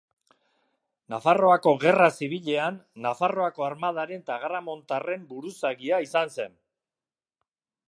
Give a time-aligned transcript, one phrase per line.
[1.13, 6.61] Nafarroako Gerra Zibilean Nafarroako armadaren eta agaramontarren buruzagia izan zen.